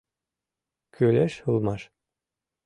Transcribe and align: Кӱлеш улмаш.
Кӱлеш 0.93 1.33
улмаш. 1.47 1.81